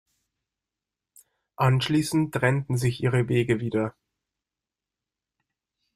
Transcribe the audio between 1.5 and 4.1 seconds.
Anschließend trennten sich ihre Wege wieder.